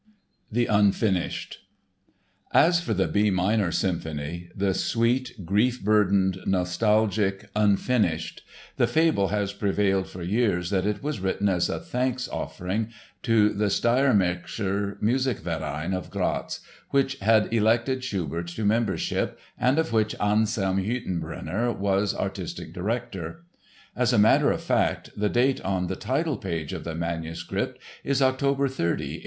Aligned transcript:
The 0.51 0.65
"Unfinished" 0.65 1.59
As 2.51 2.79
for 2.79 2.95
the 2.95 3.07
B 3.07 3.29
minor 3.29 3.71
Symphony, 3.71 4.49
the 4.55 4.73
sweet, 4.73 5.45
grief 5.45 5.79
burdened, 5.79 6.39
nostalgic 6.47 7.51
Unfinished, 7.55 8.41
the 8.77 8.87
fable 8.87 9.27
has 9.27 9.53
prevailed 9.53 10.07
for 10.09 10.23
years 10.23 10.71
that 10.71 10.87
it 10.87 11.03
was 11.03 11.19
written 11.19 11.47
as 11.47 11.69
a 11.69 11.79
thanks 11.79 12.27
offering 12.27 12.87
to 13.21 13.49
the 13.53 13.67
Steiermärkischer 13.69 14.99
Musikverein 15.03 15.93
of 15.93 16.09
Graz, 16.09 16.61
which 16.89 17.19
had 17.19 17.53
elected 17.53 18.03
Schubert 18.03 18.47
to 18.47 18.65
membership 18.65 19.37
and 19.55 19.77
of 19.77 19.93
which 19.93 20.15
Anselm 20.19 20.77
Hüttenbrenner 20.79 21.77
was 21.77 22.15
artistic 22.15 22.73
director. 22.73 23.43
As 23.95 24.11
a 24.11 24.17
matter 24.17 24.49
of 24.51 24.63
fact, 24.63 25.11
the 25.15 25.29
date 25.29 25.61
on 25.61 25.85
the 25.85 25.95
title 25.95 26.37
page 26.37 26.73
of 26.73 26.85
the 26.85 26.95
manuscript 26.95 27.79
is 28.03 28.19
October 28.19 28.67
30, 28.67 28.85
1822. 28.87 29.19